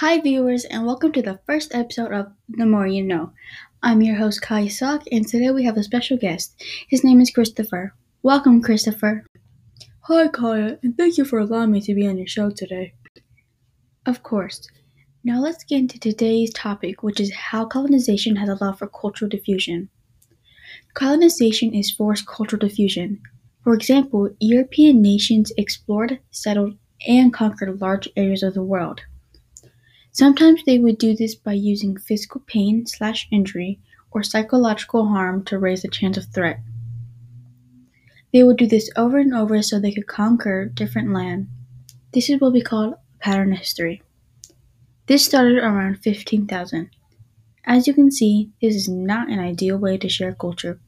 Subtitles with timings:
[0.00, 3.32] Hi, viewers, and welcome to the first episode of The More You Know.
[3.82, 6.62] I'm your host, Kai Sock, and today we have a special guest.
[6.86, 7.94] His name is Christopher.
[8.22, 9.24] Welcome, Christopher.
[10.00, 12.92] Hi, Kaya, and thank you for allowing me to be on your show today.
[14.04, 14.68] Of course.
[15.24, 19.88] Now let's get into today's topic, which is how colonization has allowed for cultural diffusion.
[20.92, 23.22] Colonization is forced cultural diffusion.
[23.64, 26.76] For example, European nations explored, settled,
[27.08, 29.00] and conquered large areas of the world.
[30.16, 33.78] Sometimes they would do this by using physical pain slash injury
[34.10, 36.60] or psychological harm to raise the chance of threat.
[38.32, 41.48] They would do this over and over so they could conquer different land.
[42.14, 44.00] This is what we call pattern history.
[45.06, 46.88] This started around 15,000.
[47.66, 50.80] As you can see, this is not an ideal way to share culture.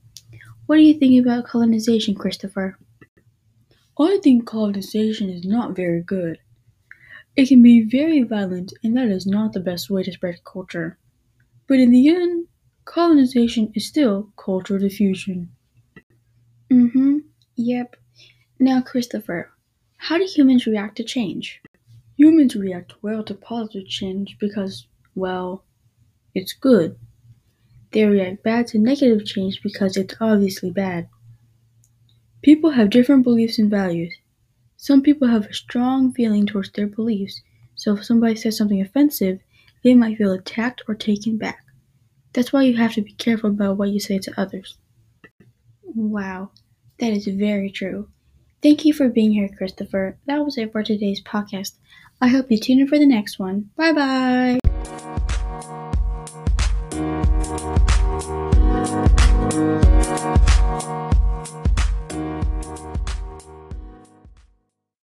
[0.64, 2.78] What do you think about colonization, Christopher?
[4.00, 6.38] I think colonization is not very good.
[7.38, 10.98] It can be very violent, and that is not the best way to spread culture.
[11.68, 12.48] But in the end,
[12.84, 15.50] colonization is still cultural diffusion.
[16.70, 17.18] Mm hmm.
[17.56, 17.96] Yep.
[18.58, 19.52] Now, Christopher,
[19.98, 21.62] how do humans react to change?
[22.16, 25.64] Humans react well to positive change because, well,
[26.34, 26.98] it's good.
[27.92, 31.08] They react bad to negative change because it's obviously bad.
[32.42, 34.17] People have different beliefs and values.
[34.80, 37.42] Some people have a strong feeling towards their beliefs,
[37.74, 39.40] so if somebody says something offensive,
[39.82, 41.64] they might feel attacked or taken back.
[42.32, 44.78] That's why you have to be careful about what you say to others.
[45.82, 46.52] Wow,
[47.00, 48.08] that is very true.
[48.62, 50.16] Thank you for being here, Christopher.
[50.26, 51.72] That was it for today's podcast.
[52.20, 53.70] I hope you tune in for the next one.
[53.76, 54.67] Bye bye.